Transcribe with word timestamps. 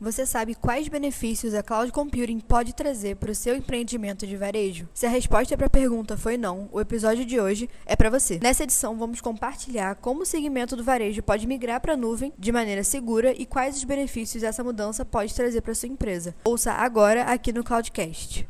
Você 0.00 0.24
sabe 0.24 0.54
quais 0.54 0.86
benefícios 0.86 1.54
a 1.54 1.62
cloud 1.62 1.90
computing 1.90 2.38
pode 2.38 2.72
trazer 2.72 3.16
para 3.16 3.32
o 3.32 3.34
seu 3.34 3.56
empreendimento 3.56 4.28
de 4.28 4.36
varejo? 4.36 4.88
Se 4.94 5.06
a 5.06 5.08
resposta 5.08 5.56
para 5.56 5.66
a 5.66 5.70
pergunta 5.70 6.16
foi 6.16 6.36
não, 6.36 6.68
o 6.70 6.80
episódio 6.80 7.24
de 7.24 7.40
hoje 7.40 7.68
é 7.84 7.96
para 7.96 8.08
você. 8.08 8.38
Nessa 8.40 8.62
edição, 8.62 8.96
vamos 8.96 9.20
compartilhar 9.20 9.96
como 9.96 10.22
o 10.22 10.26
segmento 10.26 10.76
do 10.76 10.84
varejo 10.84 11.20
pode 11.20 11.48
migrar 11.48 11.80
para 11.80 11.94
a 11.94 11.96
nuvem 11.96 12.32
de 12.38 12.52
maneira 12.52 12.84
segura 12.84 13.34
e 13.36 13.44
quais 13.44 13.76
os 13.76 13.82
benefícios 13.82 14.44
essa 14.44 14.62
mudança 14.62 15.04
pode 15.04 15.34
trazer 15.34 15.62
para 15.62 15.74
sua 15.74 15.88
empresa. 15.88 16.32
Ouça 16.44 16.70
agora 16.70 17.24
aqui 17.24 17.52
no 17.52 17.64
Cloudcast. 17.64 18.46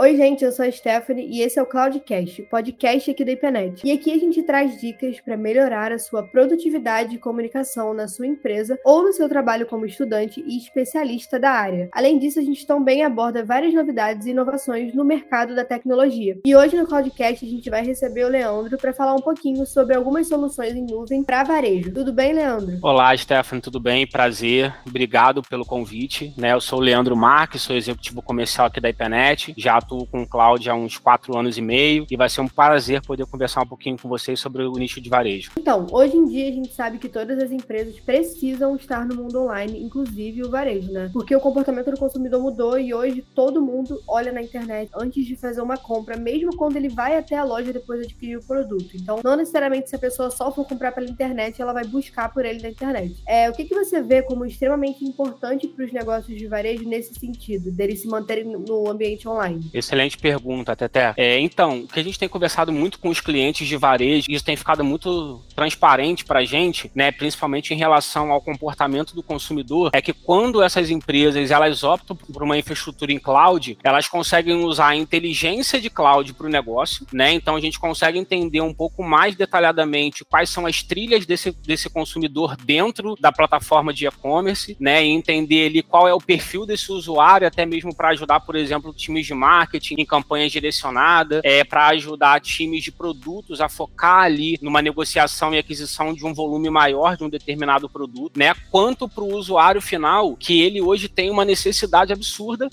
Oi, 0.00 0.16
gente, 0.16 0.44
eu 0.44 0.52
sou 0.52 0.64
a 0.64 0.70
Stephanie 0.70 1.26
e 1.26 1.42
esse 1.42 1.58
é 1.58 1.62
o 1.62 1.66
Cloudcast, 1.66 2.42
podcast 2.42 3.10
aqui 3.10 3.24
da 3.24 3.32
IPNET. 3.32 3.84
E 3.84 3.90
aqui 3.90 4.12
a 4.12 4.16
gente 4.16 4.40
traz 4.44 4.80
dicas 4.80 5.20
para 5.20 5.36
melhorar 5.36 5.90
a 5.90 5.98
sua 5.98 6.22
produtividade 6.22 7.16
e 7.16 7.18
comunicação 7.18 7.92
na 7.92 8.06
sua 8.06 8.28
empresa 8.28 8.78
ou 8.84 9.02
no 9.02 9.12
seu 9.12 9.28
trabalho 9.28 9.66
como 9.66 9.84
estudante 9.84 10.40
e 10.46 10.56
especialista 10.56 11.36
da 11.36 11.50
área. 11.50 11.88
Além 11.90 12.16
disso, 12.16 12.38
a 12.38 12.42
gente 12.42 12.64
também 12.64 13.02
aborda 13.02 13.44
várias 13.44 13.74
novidades 13.74 14.24
e 14.24 14.30
inovações 14.30 14.94
no 14.94 15.04
mercado 15.04 15.52
da 15.52 15.64
tecnologia. 15.64 16.38
E 16.46 16.54
hoje 16.54 16.76
no 16.76 16.86
Cloudcast 16.86 17.44
a 17.44 17.48
gente 17.48 17.68
vai 17.68 17.84
receber 17.84 18.22
o 18.22 18.28
Leandro 18.28 18.78
para 18.78 18.92
falar 18.92 19.16
um 19.16 19.20
pouquinho 19.20 19.66
sobre 19.66 19.96
algumas 19.96 20.28
soluções 20.28 20.76
em 20.76 20.86
nuvem 20.86 21.24
para 21.24 21.42
varejo. 21.42 21.92
Tudo 21.92 22.12
bem, 22.12 22.34
Leandro? 22.34 22.78
Olá, 22.82 23.16
Stephanie, 23.16 23.60
tudo 23.60 23.80
bem? 23.80 24.06
Prazer. 24.06 24.72
Obrigado 24.86 25.42
pelo 25.42 25.66
convite. 25.66 26.32
Né, 26.36 26.52
eu 26.52 26.60
sou 26.60 26.78
o 26.78 26.82
Leandro 26.82 27.16
Marques, 27.16 27.62
sou 27.62 27.74
executivo 27.74 28.22
comercial 28.22 28.68
aqui 28.68 28.78
da 28.78 28.90
IPNET. 28.90 29.54
Já 29.56 29.87
atuo 29.88 30.06
com 30.06 30.22
o 30.22 30.26
Cloud 30.26 30.68
há 30.68 30.74
uns 30.74 30.98
quatro 30.98 31.36
anos 31.36 31.56
e 31.56 31.62
meio 31.62 32.06
e 32.10 32.16
vai 32.16 32.28
ser 32.28 32.42
um 32.42 32.48
prazer 32.48 33.00
poder 33.00 33.26
conversar 33.26 33.62
um 33.62 33.66
pouquinho 33.66 33.96
com 33.98 34.08
vocês 34.08 34.38
sobre 34.38 34.62
o 34.62 34.72
nicho 34.72 35.00
de 35.00 35.08
varejo. 35.08 35.50
Então, 35.58 35.86
hoje 35.90 36.16
em 36.16 36.26
dia 36.26 36.48
a 36.48 36.52
gente 36.52 36.74
sabe 36.74 36.98
que 36.98 37.08
todas 37.08 37.38
as 37.38 37.50
empresas 37.50 37.98
precisam 38.00 38.76
estar 38.76 39.06
no 39.06 39.14
mundo 39.16 39.42
online, 39.42 39.82
inclusive 39.82 40.42
o 40.42 40.50
varejo, 40.50 40.92
né? 40.92 41.10
Porque 41.12 41.34
o 41.34 41.40
comportamento 41.40 41.90
do 41.90 41.98
consumidor 41.98 42.42
mudou 42.42 42.78
e 42.78 42.92
hoje 42.92 43.24
todo 43.34 43.62
mundo 43.62 44.00
olha 44.06 44.30
na 44.30 44.42
internet 44.42 44.90
antes 44.94 45.26
de 45.26 45.36
fazer 45.36 45.62
uma 45.62 45.76
compra, 45.76 46.16
mesmo 46.16 46.54
quando 46.56 46.76
ele 46.76 46.88
vai 46.88 47.16
até 47.16 47.36
a 47.36 47.44
loja 47.44 47.72
depois 47.72 48.00
de 48.00 48.06
adquirir 48.06 48.36
o 48.36 48.42
produto. 48.42 48.94
Então, 48.94 49.20
não 49.24 49.36
necessariamente 49.36 49.88
se 49.88 49.96
a 49.96 49.98
pessoa 49.98 50.30
só 50.30 50.52
for 50.52 50.66
comprar 50.66 50.92
pela 50.92 51.08
internet, 51.08 51.60
ela 51.62 51.72
vai 51.72 51.84
buscar 51.84 52.32
por 52.32 52.44
ele 52.44 52.60
na 52.60 52.68
internet. 52.68 53.22
É, 53.26 53.48
o 53.48 53.52
que, 53.52 53.64
que 53.64 53.74
você 53.74 54.02
vê 54.02 54.22
como 54.22 54.44
extremamente 54.44 55.04
importante 55.04 55.66
para 55.66 55.84
os 55.84 55.92
negócios 55.92 56.36
de 56.36 56.46
varejo 56.46 56.88
nesse 56.88 57.14
sentido, 57.14 57.70
deles 57.70 58.00
se 58.00 58.08
manterem 58.08 58.44
no 58.44 58.90
ambiente 58.90 59.28
online? 59.28 59.70
Excelente 59.78 60.18
pergunta, 60.18 60.76
Teté. 60.76 61.14
É, 61.16 61.38
então, 61.38 61.80
o 61.80 61.88
que 61.88 62.00
a 62.00 62.02
gente 62.02 62.18
tem 62.18 62.28
conversado 62.28 62.72
muito 62.72 62.98
com 62.98 63.08
os 63.08 63.20
clientes 63.20 63.66
de 63.66 63.76
varejo, 63.76 64.26
isso 64.28 64.44
tem 64.44 64.56
ficado 64.56 64.84
muito 64.84 65.42
transparente 65.54 66.24
para 66.24 66.40
a 66.40 66.44
gente, 66.44 66.90
né, 66.94 67.10
principalmente 67.10 67.72
em 67.72 67.76
relação 67.76 68.30
ao 68.32 68.40
comportamento 68.40 69.14
do 69.14 69.22
consumidor, 69.22 69.90
é 69.92 70.02
que 70.02 70.12
quando 70.12 70.62
essas 70.62 70.90
empresas 70.90 71.50
elas 71.50 71.82
optam 71.82 72.16
por 72.16 72.42
uma 72.42 72.58
infraestrutura 72.58 73.12
em 73.12 73.18
cloud, 73.18 73.78
elas 73.82 74.08
conseguem 74.08 74.64
usar 74.64 74.88
a 74.88 74.96
inteligência 74.96 75.80
de 75.80 75.90
cloud 75.90 76.32
para 76.34 76.46
o 76.46 76.50
negócio, 76.50 77.06
né? 77.12 77.32
Então 77.32 77.56
a 77.56 77.60
gente 77.60 77.78
consegue 77.78 78.18
entender 78.18 78.60
um 78.60 78.74
pouco 78.74 79.02
mais 79.02 79.34
detalhadamente 79.34 80.24
quais 80.24 80.50
são 80.50 80.66
as 80.66 80.82
trilhas 80.82 81.26
desse, 81.26 81.52
desse 81.52 81.88
consumidor 81.88 82.56
dentro 82.56 83.14
da 83.20 83.32
plataforma 83.32 83.92
de 83.92 84.06
e-commerce, 84.06 84.76
né? 84.80 85.04
E 85.04 85.08
entender 85.08 85.66
ali 85.66 85.82
qual 85.82 86.08
é 86.08 86.14
o 86.14 86.20
perfil 86.20 86.66
desse 86.66 86.90
usuário, 86.92 87.46
até 87.46 87.64
mesmo 87.64 87.94
para 87.94 88.08
ajudar, 88.10 88.40
por 88.40 88.56
exemplo, 88.56 88.92
times 88.92 89.26
de 89.26 89.34
marketing 89.34 89.67
em 89.76 90.04
campanhas 90.04 90.50
direcionadas, 90.50 91.40
é, 91.44 91.64
para 91.64 91.88
ajudar 91.88 92.40
times 92.40 92.82
de 92.82 92.92
produtos 92.92 93.60
a 93.60 93.68
focar 93.68 94.20
ali 94.20 94.58
numa 94.62 94.82
negociação 94.82 95.54
e 95.54 95.58
aquisição 95.58 96.12
de 96.12 96.24
um 96.24 96.32
volume 96.32 96.70
maior 96.70 97.16
de 97.16 97.24
um 97.24 97.28
determinado 97.28 97.88
produto, 97.88 98.38
né? 98.38 98.54
Quanto 98.70 99.08
para 99.08 99.24
o 99.24 99.34
usuário 99.34 99.80
final, 99.80 100.36
que 100.36 100.60
ele 100.60 100.80
hoje 100.80 101.08
tem 101.08 101.30
uma 101.30 101.44
necessidade 101.44 102.12
absurda 102.12 102.68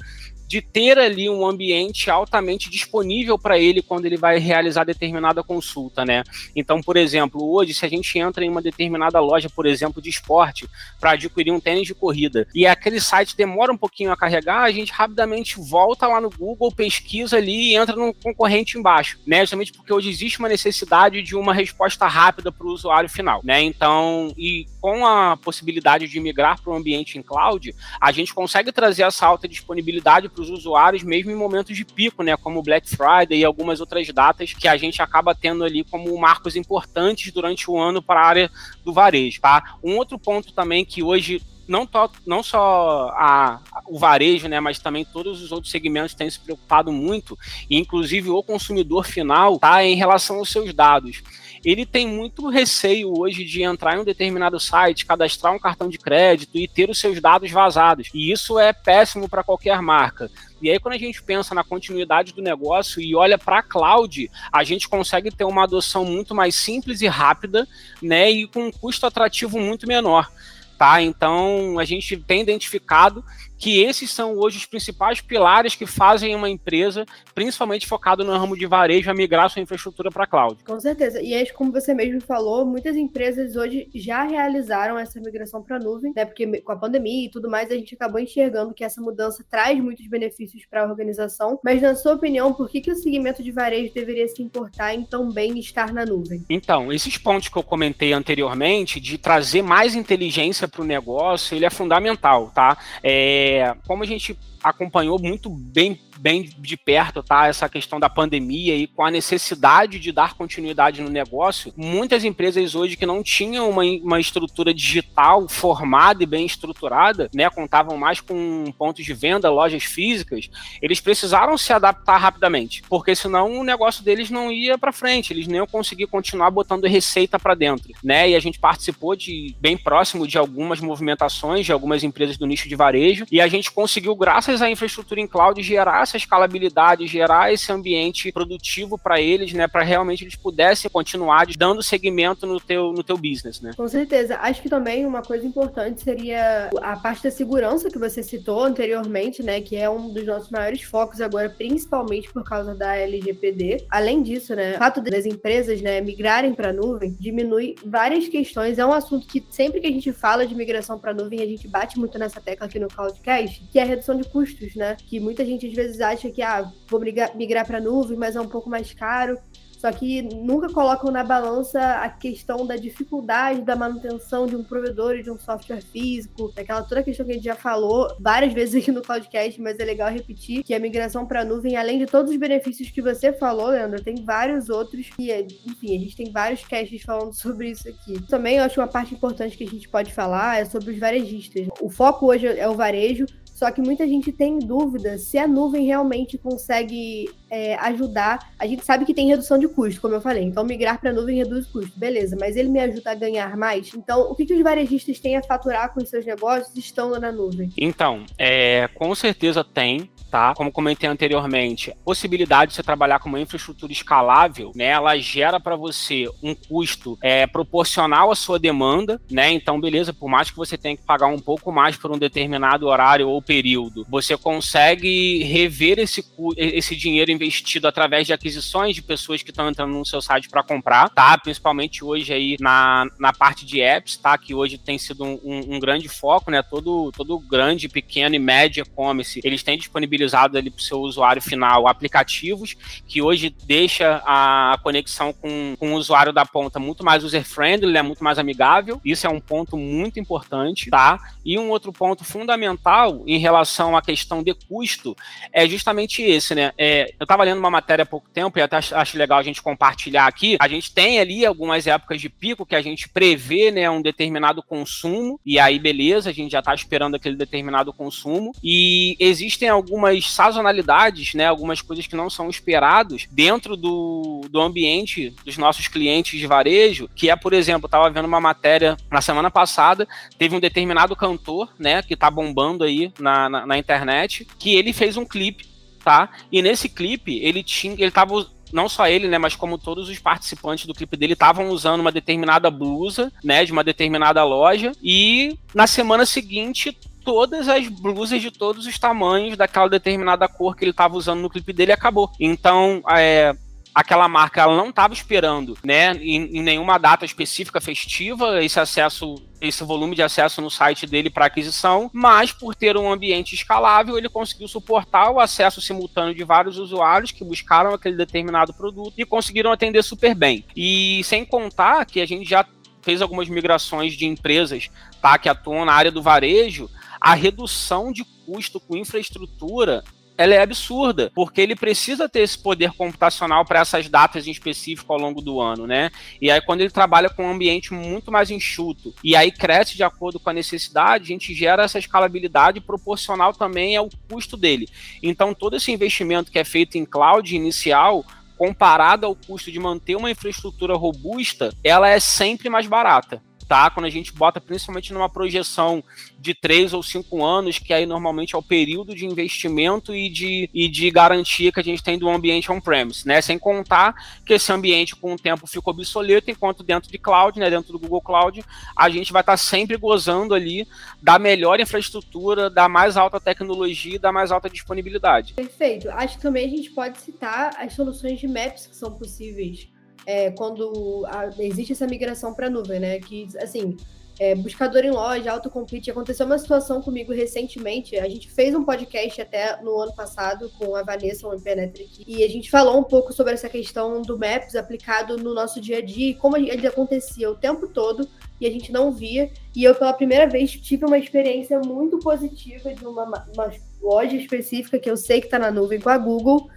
de 0.48 0.62
ter 0.62 0.98
ali 0.98 1.30
um 1.30 1.46
ambiente 1.46 2.10
altamente 2.10 2.70
disponível 2.70 3.38
para 3.38 3.58
ele 3.58 3.82
quando 3.82 4.06
ele 4.06 4.18
vai 4.18 4.38
realizar 4.38 4.84
determinada 4.84 5.44
consulta, 5.44 6.06
né? 6.06 6.24
Então, 6.56 6.82
por 6.82 6.98
exemplo, 6.98 7.44
hoje, 7.52 7.74
se 7.74 7.86
a 7.86 7.90
gente 7.90 8.18
entra 8.18 8.46
em 8.46 8.50
uma 8.50 8.62
determinada 8.62 9.20
loja, 9.20 9.50
por 9.50 9.66
exemplo, 9.66 10.02
de 10.02 10.10
esporte, 10.10 10.68
para 11.00 11.12
adquirir 11.12 11.52
um 11.52 11.60
tênis 11.60 11.88
de 11.88 11.96
corrida, 11.96 12.48
e 12.54 12.66
aquele 12.66 13.00
site 13.00 13.36
demora 13.36 13.72
um 13.72 13.78
pouquinho 13.78 14.12
a 14.12 14.18
carregar, 14.18 14.64
a 14.64 14.72
gente 14.72 14.92
rapidamente 14.92 15.60
volta 15.60 16.08
lá 16.08 16.22
no 16.22 16.30
Google, 16.30 16.72
pesquisa 16.72 17.38
ali 17.38 17.72
e 17.72 17.76
entra 17.76 17.96
no 17.96 18.14
concorrente 18.14 18.78
embaixo, 18.78 19.20
né? 19.26 19.42
Justamente 19.42 19.74
porque 19.74 19.94
hoje 19.94 20.10
existe 20.10 20.40
uma 20.40 20.50
necessidade 20.50 21.22
de 21.22 21.36
uma 21.36 21.54
resposta 21.54 22.08
rápida 22.08 22.52
para 22.52 22.68
o 22.68 22.72
usuário 22.72 23.10
final, 23.10 23.42
né? 23.44 23.62
Então, 23.62 24.34
e 24.38 24.66
com 24.80 25.06
a 25.06 25.38
possibilidade 25.38 26.08
de 26.08 26.20
migrar 26.20 26.62
para 26.62 26.72
o 26.72 26.76
ambiente 26.76 27.18
em 27.18 27.24
cloud, 27.24 27.74
a 28.00 28.12
gente 28.12 28.34
consegue 28.34 28.72
trazer 28.72 29.04
essa 29.04 29.26
alta 29.26 29.48
disponibilidade 29.48 30.30
para 30.36 30.44
os 30.44 30.50
usuários, 30.50 31.04
mesmo 31.04 31.32
em 31.32 31.36
momentos 31.36 31.76
de 31.76 31.86
pico, 31.86 32.22
né, 32.22 32.36
como 32.36 32.62
Black 32.62 32.90
Friday 32.90 33.40
e 33.40 33.46
algumas 33.46 33.80
outras 33.80 34.08
datas 34.10 34.54
que 34.54 34.68
a 34.68 34.76
gente 34.76 35.02
acaba 35.02 35.34
tendo 35.34 35.64
ali 35.64 35.84
como 35.84 36.16
marcos 36.18 36.56
importantes 36.56 37.32
durante 37.32 37.72
o 37.72 37.80
ano 37.80 38.02
para 38.02 38.20
a 38.20 38.28
área 38.28 38.52
do 38.84 38.94
varejo, 38.94 39.40
tá? 39.42 39.78
Um 39.84 39.96
outro 39.96 40.20
ponto 40.20 40.54
também 40.54 40.84
que 40.84 41.02
hoje 41.02 41.42
não, 41.68 41.86
to, 41.86 42.12
não 42.26 42.44
só 42.44 43.10
a, 43.16 43.60
o 43.88 44.00
varejo, 44.00 44.48
né, 44.48 44.60
mas 44.60 44.80
também 44.80 45.06
todos 45.06 45.42
os 45.42 45.52
outros 45.52 45.72
segmentos 45.72 46.14
têm 46.14 46.30
se 46.30 46.40
preocupado 46.40 46.92
muito, 46.92 47.38
e 47.70 47.78
inclusive 47.78 48.30
o 48.30 48.44
consumidor 48.44 49.06
final, 49.06 49.60
tá, 49.60 49.84
em 49.84 49.96
relação 49.96 50.38
aos 50.38 50.50
seus 50.50 50.74
dados 50.74 51.22
ele 51.66 51.84
tem 51.84 52.08
muito 52.08 52.48
receio 52.48 53.12
hoje 53.18 53.44
de 53.44 53.64
entrar 53.64 53.98
em 53.98 54.02
um 54.02 54.04
determinado 54.04 54.60
site, 54.60 55.06
cadastrar 55.06 55.52
um 55.52 55.60
cartão 55.60 55.90
de 55.90 55.98
crédito 55.98 56.56
e 56.56 56.68
ter 56.68 56.92
os 56.92 57.00
seus 57.00 57.20
dados 57.20 57.50
vazados. 57.50 58.12
E 58.14 58.32
isso 58.32 58.60
é 58.60 58.72
péssimo 58.72 59.28
para 59.28 59.44
qualquer 59.44 59.82
marca. 59.82 60.30
E 60.62 60.70
aí, 60.70 60.80
quando 60.80 60.94
a 60.94 61.00
gente 61.00 61.24
pensa 61.24 61.56
na 61.56 61.64
continuidade 61.64 62.34
do 62.34 62.42
negócio 62.42 63.02
e 63.02 63.16
olha 63.16 63.38
para 63.38 63.60
a 63.60 63.64
cloud, 63.64 64.30
a 64.52 64.64
gente 64.64 64.88
consegue 64.88 65.32
ter 65.32 65.44
uma 65.44 65.64
adoção 65.64 66.06
muito 66.06 66.36
mais 66.36 66.54
simples 66.54 67.02
e 67.02 67.08
rápida, 67.08 67.68
né, 68.00 68.30
e 68.30 68.48
com 68.48 68.68
um 68.68 68.72
custo 68.72 69.08
atrativo 69.08 69.60
muito 69.60 69.88
menor. 69.88 70.32
Tá? 70.78 71.02
Então, 71.02 71.80
a 71.80 71.86
gente 71.86 72.16
tem 72.18 72.42
identificado 72.42 73.24
que 73.66 73.82
esses 73.82 74.12
são 74.12 74.38
hoje 74.38 74.60
os 74.60 74.66
principais 74.68 75.22
pilares 75.22 75.74
que 75.74 75.88
fazem 75.88 76.36
uma 76.36 76.48
empresa, 76.48 77.04
principalmente 77.34 77.88
focado 77.88 78.24
no 78.24 78.32
ramo 78.38 78.56
de 78.56 78.68
varejo, 78.68 79.10
a 79.10 79.14
migrar 79.16 79.50
sua 79.50 79.60
infraestrutura 79.60 80.12
para 80.12 80.26
a 80.26 80.28
cloud. 80.28 80.64
Com 80.64 80.80
certeza. 80.80 81.20
E 81.20 81.34
aí, 81.34 81.52
como 81.52 81.72
você 81.72 81.92
mesmo 81.92 82.22
falou, 82.22 82.64
muitas 82.64 82.96
empresas 82.96 83.56
hoje 83.56 83.90
já 83.96 84.22
realizaram 84.22 85.00
essa 85.00 85.20
migração 85.20 85.64
para 85.64 85.78
a 85.78 85.80
nuvem, 85.80 86.14
né? 86.16 86.26
Porque 86.26 86.62
com 86.62 86.72
a 86.74 86.76
pandemia 86.76 87.26
e 87.26 87.32
tudo 87.32 87.50
mais, 87.50 87.72
a 87.72 87.74
gente 87.74 87.96
acabou 87.96 88.20
enxergando 88.20 88.72
que 88.72 88.84
essa 88.84 89.02
mudança 89.02 89.44
traz 89.50 89.80
muitos 89.80 90.06
benefícios 90.06 90.64
para 90.70 90.84
a 90.84 90.88
organização. 90.88 91.60
Mas, 91.64 91.82
na 91.82 91.96
sua 91.96 92.14
opinião, 92.14 92.54
por 92.54 92.70
que, 92.70 92.82
que 92.82 92.92
o 92.92 92.96
segmento 92.96 93.42
de 93.42 93.52
varejo 93.52 93.92
deveria 93.96 94.28
se 94.28 94.44
importar 94.44 94.94
em 94.94 95.04
também 95.04 95.58
estar 95.58 95.92
na 95.92 96.06
nuvem? 96.06 96.46
Então, 96.48 96.94
esses 96.94 97.18
pontos 97.18 97.48
que 97.48 97.58
eu 97.58 97.64
comentei 97.64 98.14
anteriormente, 98.14 99.00
de 99.00 99.18
trazer 99.18 99.64
mais 99.64 99.96
inteligência 99.96 100.68
para 100.68 100.84
o 100.84 100.86
negócio, 100.86 101.56
ele 101.56 101.66
é 101.66 101.72
fundamental, 101.72 102.52
tá? 102.54 102.78
É, 103.02 103.55
é, 103.56 103.76
como 103.88 104.04
a 104.04 104.06
gente 104.06 104.38
acompanhou 104.66 105.20
muito 105.20 105.48
bem, 105.48 106.00
bem 106.18 106.50
de 106.58 106.76
perto, 106.76 107.22
tá? 107.22 107.48
Essa 107.48 107.70
questão 107.70 108.00
da 108.00 108.10
pandemia 108.10 108.76
e 108.76 108.88
com 108.88 109.06
a 109.06 109.12
necessidade 109.12 110.00
de 110.00 110.12
dar 110.12 110.34
continuidade 110.34 111.02
no 111.02 111.10
negócio, 111.10 111.72
muitas 111.78 112.24
empresas 112.24 112.74
hoje 112.74 112.98
que 112.98 113.06
não 113.06 113.22
tinham 113.22 113.70
uma, 113.70 113.84
uma 113.84 114.20
estrutura 114.20 114.74
digital 114.74 115.48
formada 115.48 116.24
e 116.24 116.26
bem 116.26 116.46
estruturada, 116.46 117.30
né? 117.34 117.48
Contavam 117.50 117.96
mais 117.96 118.20
com 118.20 118.72
pontos 118.78 119.06
de 119.06 119.14
venda, 119.14 119.52
lojas 119.52 119.84
físicas, 119.84 120.50
eles 120.82 121.00
precisaram 121.00 121.58
se 121.58 121.72
adaptar 121.72 122.18
rapidamente, 122.18 122.82
porque 122.90 123.16
senão 123.16 123.60
o 123.60 123.64
negócio 123.64 124.04
deles 124.04 124.32
não 124.32 124.52
ia 124.52 124.78
para 124.78 124.92
frente, 124.92 125.32
eles 125.32 125.46
nem 125.48 125.58
iam 125.58 125.68
conseguir 125.68 126.08
continuar 126.08 126.50
botando 126.50 126.86
receita 126.86 127.38
para 127.38 127.54
dentro, 127.54 127.94
né? 128.04 128.30
E 128.32 128.36
a 128.36 128.40
gente 128.40 128.60
participou 128.60 129.16
de 129.16 129.56
bem 129.60 129.78
próximo 129.78 130.28
de 130.28 130.38
algumas 130.38 130.80
movimentações 130.80 131.66
de 131.66 131.72
algumas 131.72 132.04
empresas 132.04 132.38
do 132.38 132.48
nicho 132.48 132.68
de 132.68 132.76
varejo 132.76 133.26
e 133.32 133.40
a 133.40 133.48
gente 133.48 133.72
conseguiu, 133.72 134.16
graças 134.16 134.55
à 134.62 134.70
infraestrutura 134.70 135.20
em 135.20 135.28
cloud, 135.28 135.62
gerar 135.62 136.02
essa 136.02 136.18
escalabilidade, 136.18 137.08
gerar 137.08 137.52
esse 137.52 137.72
ambiente 137.72 138.32
produtivo 138.32 138.98
para 138.98 139.20
eles, 139.20 139.54
né, 139.54 139.68
para 139.68 139.84
realmente 139.84 140.24
eles 140.24 140.36
pudessem 140.36 140.90
continuar 140.90 141.46
dando 141.58 141.84
seguimento 141.84 142.46
no 142.46 142.60
teu, 142.60 142.92
no 142.92 143.04
teu 143.04 143.18
business, 143.18 143.62
né? 143.62 143.72
Com 143.76 143.88
certeza. 143.88 144.38
Acho 144.38 144.62
que 144.62 144.70
também 144.70 145.06
uma 145.06 145.22
coisa 145.22 145.46
importante 145.46 146.02
seria 146.02 146.70
a 146.82 146.96
parte 146.98 147.24
da 147.24 147.32
segurança 147.32 147.90
que 147.90 147.98
você 147.98 148.24
citou 148.24 148.64
anteriormente, 148.64 149.44
né, 149.44 149.62
que 149.62 149.76
é 149.76 149.90
um 149.90 150.12
dos 150.14 150.26
nossos 150.26 150.50
maiores 150.50 150.82
focos 150.84 151.22
agora, 151.22 151.50
principalmente 151.50 152.32
por 152.32 152.44
causa 152.44 152.74
da 152.74 152.96
LGPD. 152.96 153.86
Além 153.90 154.24
disso, 154.24 154.56
né, 154.56 154.76
o 154.76 154.80
fato 154.80 155.02
das 155.02 155.26
empresas, 155.26 155.82
né, 155.82 156.02
migrarem 156.02 156.54
para 156.54 156.70
a 156.70 156.74
nuvem 156.74 157.16
diminui 157.20 157.76
várias 157.86 158.28
questões. 158.28 158.78
É 158.78 158.86
um 158.86 158.94
assunto 158.94 159.28
que 159.28 159.46
sempre 159.50 159.80
que 159.80 159.88
a 159.88 159.92
gente 159.92 160.12
fala 160.12 160.46
de 160.46 160.56
migração 160.56 160.98
para 160.98 161.12
a 161.12 161.14
nuvem, 161.14 161.42
a 161.42 161.46
gente 161.46 161.68
bate 161.68 161.98
muito 162.00 162.18
nessa 162.18 162.40
tecla 162.40 162.68
aqui 162.68 162.80
no 162.80 162.88
Cloudcast, 162.88 163.64
que 163.72 163.80
é 163.80 163.84
a 163.84 163.86
redução 163.86 164.16
de 164.16 164.24
custos 164.30 164.45
custos, 164.46 164.76
né? 164.76 164.96
Que 165.08 165.20
muita 165.20 165.44
gente 165.44 165.66
às 165.66 165.74
vezes 165.74 166.00
acha 166.02 166.30
que, 166.30 166.42
ah, 166.42 166.72
vou 166.88 167.00
migrar, 167.00 167.66
para 167.66 167.82
nuvem, 167.82 168.18
mas 168.18 168.36
é 168.36 168.42
um 168.42 168.48
pouco 168.48 168.70
mais 168.70 168.94
caro. 168.94 169.38
só 169.78 169.92
que 169.92 170.22
nunca 170.22 170.68
colocam 170.70 171.12
na 171.12 171.24
balança 171.24 171.80
a 171.80 172.10
questão 172.10 172.66
da 172.66 172.76
dificuldade 172.76 173.62
da 173.62 173.76
manutenção 173.76 174.48
de 174.48 174.56
um 174.56 174.64
provedor 174.64 175.16
e 175.16 175.22
de 175.22 175.30
um 175.30 175.38
software 175.38 175.82
físico, 175.82 176.52
aquela 176.58 176.82
toda 176.82 177.04
questão 177.04 177.24
que 177.24 177.34
a 177.34 177.36
gente 177.36 177.44
já 177.44 177.56
falou 177.56 178.08
várias 178.20 178.52
vezes 178.56 178.82
aqui 178.82 178.92
no 178.92 179.02
Cloudcast, 179.02 179.62
mas 179.62 179.78
é 179.78 179.86
legal 179.86 180.10
repetir 180.10 180.64
que 180.64 180.74
a 180.74 180.80
migração 180.80 181.26
para 181.26 181.42
a 181.42 181.46
nuvem, 181.46 181.76
além 181.76 182.00
de 182.00 182.08
todos 182.08 182.32
os 182.32 182.38
benefícios 182.38 182.90
que 182.90 183.02
você 183.02 183.32
falou, 183.34 183.68
Leandro, 183.68 184.02
tem 184.02 184.24
vários 184.24 184.70
outros 184.70 185.08
e, 185.20 185.32
enfim, 185.66 185.96
a 185.96 186.00
gente 186.00 186.16
tem 186.16 186.32
vários 186.32 186.64
casts 186.64 187.04
falando 187.04 187.34
sobre 187.38 187.70
isso 187.70 187.88
aqui. 187.88 188.20
Também 188.28 188.58
eu 188.58 188.64
acho 188.64 188.80
uma 188.80 188.88
parte 188.88 189.14
importante 189.14 189.58
que 189.58 189.66
a 189.66 189.70
gente 189.70 189.88
pode 189.90 190.12
falar 190.12 190.62
é 190.62 190.66
sobre 190.66 190.94
os 190.94 191.00
varejistas. 191.00 191.68
O 191.80 191.90
foco 191.90 192.28
hoje 192.28 192.48
é 192.48 192.68
o 192.68 192.76
varejo, 192.76 193.26
só 193.56 193.72
que 193.72 193.82
muita 193.82 194.06
gente 194.06 194.34
tem 194.34 194.60
dúvida 194.60 195.18
se 195.18 195.38
a 195.38 195.48
nuvem 195.48 195.86
realmente 195.86 196.38
consegue 196.38 197.30
é, 197.56 197.76
ajudar. 197.76 198.52
A 198.60 198.68
gente 198.68 198.84
sabe 198.84 199.06
que 199.06 199.14
tem 199.14 199.30
redução 199.30 199.58
de 199.58 199.68
custo, 199.70 200.02
como 200.02 200.14
eu 200.14 200.22
falei. 200.22 200.44
Então, 200.44 200.66
migrar 200.66 201.00
para 201.00 201.12
a 201.12 201.14
nuvem 201.14 201.38
reduz 201.38 201.66
custo, 201.68 201.98
beleza. 201.98 202.36
Mas 202.38 202.58
ele 202.58 202.68
me 202.68 202.80
ajuda 202.82 203.12
a 203.12 203.16
ganhar 203.16 203.56
mais. 203.56 203.94
Então, 203.94 204.30
o 204.30 204.36
que, 204.36 204.46
que 204.46 204.54
os 204.54 204.62
varejistas 204.62 205.20
têm 205.20 205.38
a 205.38 205.44
faturar 205.44 205.94
com 205.94 206.02
os 206.02 206.10
seus 206.10 206.26
negócios 206.26 206.76
estando 206.76 207.18
na 207.18 207.32
nuvem? 207.32 207.72
Então, 207.78 208.26
é, 208.38 208.90
com 208.94 209.16
certeza 209.16 209.64
tem 209.64 210.10
tá? 210.30 210.54
Como 210.54 210.70
comentei 210.70 211.08
anteriormente, 211.08 211.92
a 211.92 211.96
possibilidade 212.04 212.72
de 212.72 212.76
você 212.76 212.84
trabalhar 212.84 213.20
com 213.20 213.30
uma 213.30 213.40
infraestrutura 213.40 213.94
escalável, 213.94 214.74
né? 214.76 214.88
Ela 214.88 215.18
gera 215.18 215.62
para 215.62 215.78
você 215.78 216.28
um 216.44 216.54
custo 216.54 217.18
é, 217.22 217.48
proporcional 217.48 218.30
à 218.30 218.36
sua 218.36 218.60
demanda, 218.60 219.22
né? 219.32 219.52
Então, 219.52 219.80
beleza, 219.80 220.12
por 220.12 220.28
mais 220.28 220.52
que 220.52 220.58
você 220.58 220.78
tenha 220.78 220.98
que 220.98 221.04
pagar 221.04 221.28
um 221.28 221.40
pouco 221.40 221.72
mais 221.72 221.96
por 221.96 222.12
um 222.12 222.18
determinado 222.18 222.88
horário 222.88 223.30
ou 223.30 223.42
período, 223.42 224.06
você 224.10 224.36
consegue 224.36 225.42
rever 225.44 226.00
esse, 226.00 226.22
esse 226.58 226.98
dinheiro 226.98 227.32
investido 227.32 227.45
através 227.88 228.28
de 228.28 228.34
aquisições 228.34 228.96
de 228.96 229.02
pessoas 229.02 229.42
que 229.42 229.50
estão 229.50 229.70
entrando 229.70 229.94
no 229.94 230.06
seu 230.06 230.22
site 230.22 230.50
para 230.50 230.64
comprar, 230.64 231.10
tá? 231.10 231.38
Principalmente 231.38 232.04
hoje 232.04 232.34
aí 232.34 232.58
na, 232.60 233.06
na 233.20 233.34
parte 233.34 233.66
de 233.66 233.82
apps, 233.82 234.18
tá? 234.18 234.38
Que 234.38 234.54
hoje 234.54 234.78
tem 234.78 234.98
sido 234.98 235.24
um, 235.24 235.76
um, 235.76 235.80
grande 235.80 236.08
foco, 236.08 236.52
né? 236.52 236.62
Todo, 236.62 237.12
todo 237.12 237.40
grande, 237.40 237.90
pequeno 237.90 238.36
e 238.36 238.40
médio 238.40 238.82
e-commerce, 238.82 239.42
eles 239.44 239.64
têm 239.64 239.78
disponibilizado 239.78 240.58
ali 240.58 240.70
para 240.70 240.80
o 240.80 240.84
seu 240.84 241.00
usuário 241.00 241.42
final 241.42 241.88
aplicativos, 241.88 242.76
que 243.08 243.22
hoje 243.22 243.56
deixa 243.66 244.22
a 244.26 244.78
conexão 244.84 245.34
com, 245.34 245.76
com 245.78 245.94
o 245.94 245.98
usuário 245.98 246.34
da 246.34 246.46
ponta 246.46 246.80
muito 246.80 247.04
mais 247.04 247.24
user-friendly, 247.24 247.92
né, 247.92 248.02
muito 248.02 248.24
mais 248.24 248.40
amigável. 248.40 249.00
Isso 249.04 249.28
é 249.28 249.30
um 249.30 249.40
ponto 249.40 249.78
muito 249.78 250.20
importante, 250.20 250.90
tá? 250.90 251.20
E 251.44 251.58
um 251.58 251.70
outro 251.70 251.92
ponto 251.92 252.24
fundamental 252.24 253.24
em 253.28 253.38
relação 253.38 253.96
à 253.96 254.02
questão 254.02 254.44
de 254.44 254.54
custo 254.54 255.16
é 255.52 255.68
justamente 255.68 256.22
esse, 256.22 256.56
né? 256.56 256.72
É, 256.78 257.14
eu 257.26 257.28
estava 257.28 257.44
lendo 257.44 257.58
uma 257.58 257.72
matéria 257.72 258.04
há 258.04 258.06
pouco 258.06 258.30
tempo 258.30 258.60
e 258.60 258.62
até 258.62 258.78
acho 258.78 259.18
legal 259.18 259.40
a 259.40 259.44
gente 259.44 259.62
compartilhar 259.62 260.28
aqui. 260.28 260.58
A 260.60 260.68
gente 260.68 260.94
tem 260.94 261.20
ali 261.20 261.44
algumas 261.44 261.88
épocas 261.88 262.22
de 262.22 262.30
pico 262.30 262.66
que 262.66 262.76
a 262.76 262.82
gente 262.82 263.10
prevê, 263.10 263.72
né, 263.72 263.90
um 263.90 264.02
determinado 264.02 264.62
consumo 264.62 265.40
e 265.44 265.60
aí 265.60 265.80
beleza, 265.80 266.30
a 266.30 266.34
gente 266.34 266.52
já 266.52 266.60
está 266.60 266.74
esperando 266.74 267.16
aquele 267.16 267.36
determinado 267.36 267.92
consumo 267.92 268.52
e 268.64 269.18
existem 269.20 269.68
algumas 269.68 270.32
sazonalidades, 270.32 271.34
né, 271.34 271.48
algumas 271.48 271.82
coisas 271.82 272.06
que 272.06 272.16
não 272.16 272.30
são 272.30 272.48
esperados 272.48 273.28
dentro 273.32 273.76
do, 273.76 274.42
do 274.50 274.62
ambiente 274.62 275.34
dos 275.44 275.58
nossos 275.58 275.88
clientes 275.88 276.40
de 276.40 276.46
varejo, 276.46 277.10
que 277.16 277.32
é, 277.32 277.36
por 277.36 277.54
exemplo, 277.54 277.88
estava 277.88 278.08
vendo 278.12 278.26
uma 278.26 278.40
matéria 278.40 278.96
na 279.10 279.22
semana 279.22 279.50
passada, 279.50 280.08
teve 280.38 280.56
um 280.56 280.60
determinado 280.60 281.16
cantor, 281.16 281.74
né, 281.80 282.04
que 282.04 282.14
está 282.14 282.30
bombando 282.30 282.84
aí 282.84 283.12
na, 283.20 283.50
na, 283.50 283.66
na 283.66 283.78
internet, 283.80 284.48
que 284.60 284.76
ele 284.76 284.94
fez 284.94 285.18
um 285.18 285.26
clipe, 285.26 285.75
tá? 286.06 286.30
E 286.52 286.62
nesse 286.62 286.88
clipe 286.88 287.40
ele 287.40 287.64
tinha, 287.64 287.96
ele 287.98 288.12
tava 288.12 288.46
não 288.72 288.88
só 288.88 289.08
ele, 289.08 289.28
né, 289.28 289.38
mas 289.38 289.56
como 289.56 289.78
todos 289.78 290.10
os 290.10 290.20
participantes 290.20 290.86
do 290.86 290.94
clipe 290.94 291.18
dele 291.18 291.34
estavam 291.34 291.70
usando 291.70 292.02
uma 292.02 292.12
determinada 292.12 292.70
blusa, 292.70 293.32
né, 293.44 293.66
de 293.66 293.72
uma 293.72 293.84
determinada 293.84 294.44
loja, 294.44 294.92
e 295.02 295.58
na 295.74 295.88
semana 295.88 296.26
seguinte 296.26 296.96
todas 297.24 297.68
as 297.68 297.88
blusas 297.88 298.40
de 298.40 298.52
todos 298.52 298.86
os 298.86 299.00
tamanhos 299.00 299.58
daquela 299.58 299.90
determinada 299.90 300.48
cor 300.48 300.76
que 300.76 300.84
ele 300.84 300.92
estava 300.92 301.18
usando 301.18 301.42
no 301.42 301.50
clipe 301.50 301.74
dele 301.74 301.92
acabou. 301.92 302.32
Então, 302.40 303.02
é, 303.10 303.56
aquela 303.96 304.28
marca 304.28 304.62
ela 304.62 304.76
não 304.76 304.90
estava 304.90 305.14
esperando, 305.14 305.78
né, 305.82 306.12
em, 306.18 306.58
em, 306.58 306.62
nenhuma 306.62 306.98
data 306.98 307.24
específica 307.24 307.80
festiva 307.80 308.62
esse 308.62 308.78
acesso, 308.78 309.36
esse 309.62 309.86
volume 309.86 310.18
de 310.18 310.22
acesso 310.22 310.62
no 310.62 310.70
site 310.70 311.08
dele 311.08 311.30
para 311.30 311.46
aquisição, 311.46 312.12
mas 312.14 312.52
por 312.52 312.76
ter 312.76 312.98
um 312.98 313.10
ambiente 313.10 313.56
escalável, 313.56 314.18
ele 314.18 314.28
conseguiu 314.28 314.68
suportar 314.68 315.32
o 315.32 315.40
acesso 315.40 315.82
simultâneo 315.82 316.36
de 316.36 316.44
vários 316.44 316.78
usuários 316.78 317.32
que 317.32 317.46
buscaram 317.46 317.94
aquele 317.94 318.18
determinado 318.18 318.74
produto 318.74 319.14
e 319.18 319.26
conseguiram 319.26 319.72
atender 319.72 320.04
super 320.04 320.36
bem. 320.36 320.66
E 320.76 321.22
sem 321.24 321.46
contar 321.46 322.06
que 322.06 322.20
a 322.20 322.26
gente 322.26 322.50
já 322.50 322.66
fez 323.02 323.22
algumas 323.22 323.48
migrações 323.48 324.14
de 324.14 324.26
empresas 324.26 324.90
tá, 325.22 325.38
que 325.38 325.48
atuam 325.48 325.86
na 325.86 325.94
área 325.94 326.12
do 326.12 326.22
varejo 326.22 326.90
a 327.22 327.34
redução 327.34 328.12
de 328.12 328.26
custo 328.46 328.80
com 328.80 328.98
infraestrutura 328.98 330.04
ela 330.38 330.54
é 330.54 330.62
absurda, 330.62 331.32
porque 331.34 331.62
ele 331.62 331.76
precisa 331.76 332.28
ter 332.28 332.42
esse 332.42 332.58
poder 332.58 332.92
computacional 332.92 333.66
para 333.66 333.80
essas 333.80 334.10
datas 334.10 334.48
em 334.48 334.52
específico 334.52 335.12
ao 335.12 335.20
longo 335.20 335.42
do 335.42 335.62
ano, 335.62 335.88
né? 335.88 336.12
E 336.42 336.52
aí, 336.52 336.62
quando 336.62 336.82
ele 336.82 336.90
trabalha 336.90 337.30
com 337.30 337.44
um 337.46 337.52
ambiente 337.52 337.94
muito 337.94 338.32
mais 338.32 338.52
enxuto 338.52 339.14
e 339.24 339.36
aí 339.36 339.52
cresce 339.52 339.96
de 339.96 340.04
acordo 340.04 340.40
com 340.40 340.50
a 340.50 340.54
necessidade, 340.54 341.24
a 341.24 341.28
gente 341.28 341.54
gera 341.54 341.84
essa 341.84 342.00
escalabilidade 342.00 342.82
proporcional 342.82 343.54
também 343.54 343.96
ao 343.96 344.10
custo 344.30 344.58
dele. 344.58 344.88
Então, 345.24 345.54
todo 345.54 345.76
esse 345.76 345.92
investimento 345.92 346.52
que 346.52 346.60
é 346.60 346.64
feito 346.64 346.98
em 346.98 347.06
cloud 347.06 347.56
inicial 347.56 348.26
comparado 348.58 349.26
ao 349.26 349.36
custo 349.36 349.72
de 349.72 349.80
manter 349.80 350.16
uma 350.16 350.32
infraestrutura 350.32 350.96
robusta, 350.96 351.74
ela 351.84 352.10
é 352.10 352.20
sempre 352.20 352.70
mais 352.70 352.88
barata 352.88 353.42
tá? 353.68 353.90
Quando 353.90 354.06
a 354.06 354.10
gente 354.10 354.34
bota 354.34 354.62
principalmente 354.62 355.14
numa 355.14 355.30
projeção 355.30 356.04
de 356.40 356.54
três 356.54 356.94
ou 356.94 357.02
cinco 357.02 357.44
anos, 357.44 357.80
que 357.80 357.94
aí 357.94 358.06
normalmente 358.06 358.56
é 358.56 358.58
o 358.58 358.64
período 358.64 359.16
de 359.16 359.26
investimento 359.26 360.14
e 360.14 360.30
de, 360.30 360.70
e 360.74 360.88
de 360.88 361.10
garantia 361.10 361.72
que 361.72 361.80
a 361.80 361.84
gente 361.84 362.04
tem 362.04 362.18
do 362.18 362.30
ambiente 362.30 362.72
on-premise, 362.72 363.28
né? 363.28 363.42
Sem 363.42 363.58
contar 363.58 364.16
que 364.46 364.54
esse 364.54 364.72
ambiente 364.72 365.16
com 365.16 365.34
o 365.34 365.38
tempo 365.38 365.68
fica 365.68 365.90
obsoleto, 365.90 366.52
enquanto 366.52 366.84
dentro 366.84 367.12
de 367.12 367.18
cloud, 367.18 367.60
né, 367.60 367.70
dentro 367.70 367.92
do 367.92 368.00
Google 368.00 368.22
Cloud, 368.22 368.64
a 368.96 369.10
gente 369.10 369.34
vai 369.34 369.42
estar 369.42 369.54
tá 369.54 369.58
sempre 369.58 369.98
gozando 369.98 370.54
ali 370.54 370.88
da 371.22 371.40
melhor 371.40 371.80
infraestrutura, 371.80 372.70
da 372.70 372.88
mais 372.88 373.18
alta 373.18 373.40
tecnologia, 373.40 374.20
da 374.20 374.32
mais 374.32 374.52
alta 374.52 374.70
disponibilidade. 374.70 375.54
Perfeito. 375.54 376.10
Acho 376.12 376.38
que 376.38 376.42
também 376.42 376.66
a 376.66 376.70
gente 376.70 376.92
pode 376.92 377.20
citar 377.20 377.72
as 377.78 377.94
soluções 377.94 378.40
de 378.40 378.48
maps 378.48 378.86
que 378.88 378.96
são 378.96 379.12
possíveis 379.12 379.88
é, 380.26 380.52
quando 380.52 381.26
a, 381.28 381.50
existe 381.60 381.94
essa 381.94 382.08
migração 382.08 382.54
para 382.54 382.68
a 382.68 382.70
nuvem, 382.70 383.00
né? 383.00 383.20
Que, 383.20 383.48
assim, 383.60 383.96
é, 384.40 384.54
buscador 384.56 385.04
em 385.04 385.12
loja, 385.12 385.52
autocomplete. 385.52 386.12
Aconteceu 386.12 386.46
uma 386.46 386.58
situação 386.58 387.02
comigo 387.02 387.32
recentemente. 387.32 388.18
A 388.18 388.28
gente 388.28 388.52
fez 388.52 388.76
um 388.76 388.84
podcast 388.84 389.42
até 389.42 389.82
no 389.82 390.00
ano 390.00 390.14
passado 390.14 390.70
com 390.78 390.96
a 390.96 391.04
Vanessa, 391.04 391.48
uma 391.48 391.60
Penetric, 391.60 392.24
e 392.28 392.44
a 392.44 392.50
gente 392.50 392.70
falou 392.70 393.00
um 393.00 393.04
pouco 393.04 393.32
sobre 393.34 393.54
essa 393.54 393.70
questão 393.70 394.22
do 394.22 394.38
Maps 394.38 394.76
aplicado 394.76 395.38
no 395.38 395.54
nosso 395.54 395.80
dia 395.80 396.00
a 396.00 396.02
dia 396.02 396.32
e 396.32 396.36
como 396.36 396.58
ele 396.58 396.86
acontecia 396.86 397.50
o 397.50 397.56
tempo 397.56 397.88
todo 397.88 398.28
e 398.60 398.68
a 398.68 398.70
gente 398.70 398.92
não 398.92 399.12
via. 399.12 399.50
E 399.76 399.84
eu, 399.84 399.96
pela 399.96 400.14
primeira 400.14 400.48
vez, 400.48 400.72
tive 400.72 401.06
uma 401.06 401.18
experiência 401.18 401.80
muito 401.80 402.20
positiva 402.20 402.94
de 402.94 403.06
uma, 403.06 403.24
uma 403.54 403.72
loja 404.02 404.36
específica 404.36 405.00
que 405.00 405.10
eu 405.10 405.18
sei 405.18 405.40
que 405.40 405.48
está 405.48 405.60
na 405.60 405.72
nuvem 405.72 406.00
com 406.00 406.10
a 406.10 406.18
Google, 406.18 406.70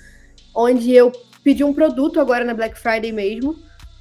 onde 0.54 0.92
eu 0.92 1.12
pedi 1.42 1.64
um 1.64 1.74
produto 1.74 2.20
agora 2.20 2.44
na 2.44 2.54
Black 2.54 2.78
Friday 2.78 3.12
mesmo. 3.12 3.56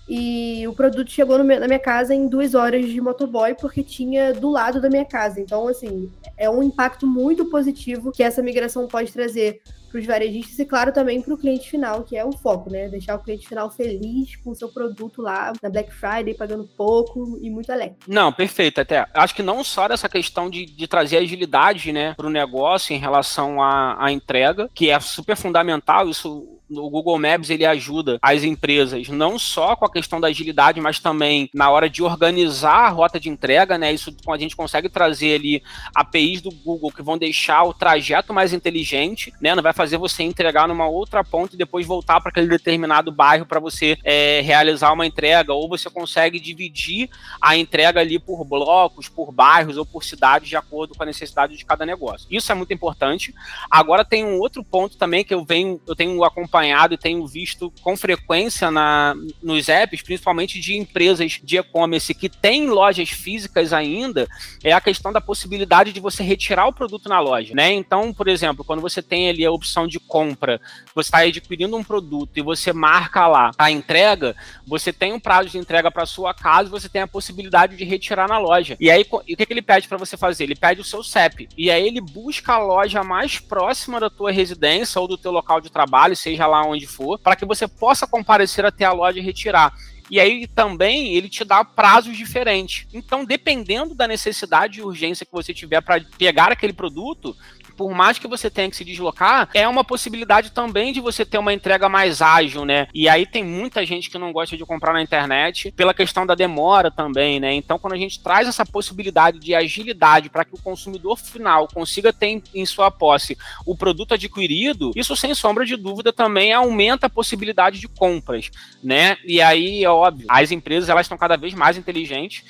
E 0.10 0.65
o 0.65 0.74
produto 0.74 1.12
chegou 1.12 1.44
meu, 1.44 1.60
na 1.60 1.67
minha 1.67 1.79
casa 1.79 2.15
em 2.15 2.29
duas 2.29 2.56
horas 2.56 2.86
de 2.86 3.01
motoboy, 3.01 3.53
porque 3.56 3.84
tinha 3.84 4.34
do 4.34 4.50
lado 4.50 4.79
da 4.79 4.89
minha 4.89 5.03
casa. 5.03 5.41
Então, 5.41 5.67
assim, 5.67 6.10
é 6.38 6.50
um 6.50 6.63
impacto 6.63 7.06
muito 7.06 7.46
positivo 7.50 8.12
que 8.12 8.24
essa 8.24 8.41
migração 8.41 8.88
pode 8.88 9.12
trazer 9.12 9.62
para 9.89 10.00
os 10.00 10.06
varejistas 10.06 10.60
e, 10.60 10.65
claro, 10.65 10.94
também 10.94 11.22
para 11.22 11.34
o 11.34 11.38
cliente 11.38 11.70
final, 11.70 12.03
que 12.03 12.15
é 12.15 12.24
o 12.24 12.32
foco, 12.32 12.70
né? 12.70 12.88
Deixar 12.89 13.15
o 13.15 13.20
cliente 13.20 13.48
final 13.48 13.70
feliz 13.70 14.36
com 14.38 14.51
o 14.51 14.56
seu 14.56 14.70
produto 14.70 15.22
lá 15.22 15.53
na 15.62 15.70
Black 15.70 15.94
Friday, 15.94 16.34
pagando 16.34 16.70
pouco 16.77 17.38
e 17.41 17.50
muito 17.50 17.72
alegre. 17.72 17.98
Não, 18.08 18.32
perfeito. 18.32 18.79
Até 18.79 19.08
acho 19.13 19.36
que 19.36 19.44
não 19.44 19.63
só 19.63 19.88
dessa 19.88 20.08
questão 20.08 20.50
de, 20.50 20.65
de 20.65 20.88
trazer 20.88 21.17
agilidade 21.17 21.91
né, 21.91 22.13
para 22.15 22.27
o 22.27 22.29
negócio 22.29 22.94
em 22.94 23.00
relação 23.00 23.62
à, 23.62 24.06
à 24.06 24.12
entrega, 24.12 24.70
que 24.74 24.89
é 24.89 25.00
super 25.00 25.36
fundamental, 25.36 26.10
isso 26.10 26.56
o 26.69 26.89
Google 26.89 27.17
Maps 27.17 27.50
ele 27.50 27.65
ajuda 27.65 28.17
as 28.21 28.43
empresas 28.43 29.07
não 29.07 29.39
só 29.39 29.75
com 29.75 29.86
a 29.86 29.91
questão 29.91 30.19
da 30.19 30.27
agilidade, 30.27 30.81
mas 30.81 31.00
também 31.00 31.50
na 31.53 31.69
hora 31.69 31.89
de 31.89 32.03
organizar 32.03 32.88
a 32.88 32.89
rota 32.89 33.19
de 33.19 33.29
entrega, 33.29 33.77
né? 33.77 33.93
Isso 33.93 34.15
a 34.27 34.38
gente 34.38 34.55
consegue 34.55 34.89
trazer 34.89 35.36
ali 35.36 35.63
APIs 35.95 36.41
do 36.41 36.51
Google 36.51 36.91
que 36.91 37.01
vão 37.01 37.17
deixar 37.17 37.63
o 37.63 37.74
trajeto 37.74 38.33
mais 38.33 38.53
inteligente, 38.53 39.33
né? 39.39 39.55
Não 39.55 39.63
vai 39.63 39.74
fazer 39.74 39.97
você 39.97 40.24
entregar 40.24 40.67
numa 40.67 40.88
outra 40.88 41.24
ponta 41.24 41.55
e 41.55 41.57
depois 41.57 41.86
voltar 41.86 42.19
para 42.19 42.29
aquele 42.29 42.47
determinado 42.47 43.12
bairro 43.12 43.45
para 43.45 43.59
você 43.59 43.97
é, 44.03 44.41
realizar 44.41 44.91
uma 44.91 45.05
entrega, 45.05 45.53
ou 45.53 45.69
você 45.69 45.89
consegue 45.89 46.39
dividir 46.39 47.09
a 47.41 47.55
entrega 47.55 48.01
ali 48.01 48.19
por 48.19 48.43
blocos, 48.43 49.07
por 49.07 49.31
bairros 49.31 49.77
ou 49.77 49.86
por 49.86 50.03
cidades 50.03 50.50
de 50.50 50.55
acordo 50.55 50.95
com 50.95 51.03
a 51.03 51.05
necessidade 51.05 51.55
de 51.55 51.65
cada 51.65 51.86
negócio. 51.86 52.27
Isso 52.29 52.51
é 52.51 52.55
muito 52.55 52.74
importante. 52.74 53.33
Agora 53.69 54.03
tem 54.03 54.25
um 54.25 54.39
outro 54.39 54.63
ponto 54.63 54.97
também 54.97 55.24
que 55.24 55.33
eu 55.33 55.45
venho, 55.45 55.79
eu 55.88 55.95
tenho 55.95 56.24
acompanhado 56.24 56.56
acompanhado 56.57 56.93
e 56.93 56.97
tenho 56.97 57.25
visto 57.25 57.71
com 57.81 57.95
frequência 57.95 58.71
na, 58.71 59.15
nos 59.41 59.69
apps, 59.69 60.01
principalmente 60.01 60.59
de 60.59 60.75
empresas 60.75 61.39
de 61.43 61.57
e-commerce 61.57 62.13
que 62.13 62.27
têm 62.27 62.67
lojas 62.67 63.09
físicas 63.09 63.71
ainda, 63.71 64.27
é 64.63 64.71
a 64.71 64.81
questão 64.81 65.13
da 65.13 65.21
possibilidade 65.21 65.93
de 65.93 65.99
você 65.99 66.23
retirar 66.23 66.67
o 66.67 66.73
produto 66.73 67.07
na 67.07 67.19
loja, 67.19 67.53
né? 67.53 67.71
Então, 67.71 68.13
por 68.13 68.27
exemplo, 68.27 68.65
quando 68.65 68.81
você 68.81 69.01
tem 69.01 69.29
ali 69.29 69.45
a 69.45 69.51
opção 69.51 69.87
de 69.87 69.99
compra, 69.99 70.59
você 70.95 71.07
está 71.07 71.19
adquirindo 71.19 71.77
um 71.77 71.83
produto 71.83 72.37
e 72.37 72.41
você 72.41 72.73
marca 72.73 73.27
lá 73.27 73.51
a 73.57 73.69
entrega, 73.69 74.35
você 74.65 74.91
tem 74.91 75.13
um 75.13 75.19
prazo 75.19 75.49
de 75.49 75.57
entrega 75.57 75.91
para 75.91 76.05
sua 76.05 76.33
casa 76.33 76.67
e 76.67 76.71
você 76.71 76.89
tem 76.89 77.01
a 77.01 77.07
possibilidade 77.07 77.75
de 77.75 77.83
retirar 77.83 78.27
na 78.27 78.37
loja. 78.37 78.75
E 78.79 78.89
aí, 78.89 79.05
o 79.09 79.19
que, 79.19 79.45
que 79.45 79.53
ele 79.53 79.61
pede 79.61 79.87
para 79.87 79.97
você 79.97 80.17
fazer? 80.17 80.43
Ele 80.43 80.55
pede 80.55 80.81
o 80.81 80.83
seu 80.83 81.03
CEP. 81.03 81.47
E 81.57 81.69
aí 81.69 81.85
ele 81.85 82.01
busca 82.01 82.53
a 82.53 82.57
loja 82.57 83.03
mais 83.03 83.39
próxima 83.39 83.99
da 83.99 84.09
tua 84.09 84.31
residência 84.31 84.99
ou 84.99 85.07
do 85.07 85.17
teu 85.17 85.31
local 85.31 85.61
de 85.61 85.69
trabalho, 85.69 86.15
seja 86.15 86.46
lá 86.47 86.65
onde 86.65 86.87
for, 86.87 87.19
para 87.19 87.35
que 87.35 87.45
você 87.45 87.67
possa 87.67 88.07
comparecer 88.07 88.65
até 88.65 88.85
a 88.85 88.91
loja 88.91 89.19
e 89.19 89.21
retirar. 89.21 89.73
E 90.09 90.19
aí 90.19 90.47
também 90.47 91.13
ele 91.13 91.27
te 91.27 91.43
dá 91.43 91.63
prazos 91.65 92.15
diferentes. 92.15 92.87
Então, 92.93 93.25
dependendo 93.25 93.93
da 93.93 94.07
necessidade 94.07 94.79
e 94.79 94.83
urgência 94.83 95.25
que 95.25 95.31
você 95.31 95.53
tiver 95.53 95.81
para 95.81 96.01
pegar 96.17 96.51
aquele 96.51 96.73
produto, 96.73 97.35
por 97.77 97.93
mais 97.93 98.17
que 98.17 98.27
você 98.27 98.50
tenha 98.50 98.69
que 98.69 98.75
se 98.75 98.84
deslocar, 98.84 99.50
é 99.53 99.67
uma 99.67 99.84
possibilidade 99.84 100.51
também 100.51 100.91
de 100.91 101.00
você 101.00 101.24
ter 101.24 101.38
uma 101.38 101.53
entrega 101.53 101.88
mais 101.88 102.22
ágil, 102.22 102.65
né? 102.65 102.88
E 102.93 103.07
aí 103.07 103.25
tem 103.25 103.43
muita 103.43 103.86
gente 103.86 104.10
que 104.10 104.17
não 104.17 104.34
gosta 104.34 104.57
de 104.57 104.65
comprar 104.65 104.93
na 104.93 105.01
internet 105.01 105.72
pela 105.72 105.93
questão 105.93 106.25
da 106.25 106.34
demora 106.34 106.89
também, 106.89 107.39
né? 107.39 107.53
Então, 107.53 107.77
quando 107.77 107.93
a 107.93 107.98
gente 107.98 108.19
traz 108.19 108.48
essa 108.48 108.65
possibilidade 108.65 109.39
de 109.39 109.53
agilidade 109.53 110.29
para 110.29 110.43
que 110.43 110.55
o 110.55 110.62
consumidor 110.62 111.17
final 111.17 111.67
consiga 111.67 112.12
ter 112.12 112.41
em 112.53 112.65
sua 112.65 112.89
posse 112.89 113.38
o 113.65 113.77
produto 113.77 114.15
adquirido, 114.15 114.91
isso 114.96 115.15
sem 115.15 115.36
sombra 115.36 115.65
de 115.65 115.75
dúvida 115.75 116.12
também 116.12 116.51
aumenta 116.51 117.05
a 117.05 117.10
possibilidade 117.10 117.79
de 117.79 117.88
compras, 117.88 118.50
né? 118.84 119.17
E 119.24 119.39
aí, 119.39 119.84
é 119.84 119.89
óbvio, 119.89 120.25
as 120.27 120.51
empresas 120.51 120.89
elas 120.89 121.05
estão 121.05 121.17
cada 121.17 121.38
vez 121.38 121.53
mais 121.53 121.77
inteligentes 121.77 122.43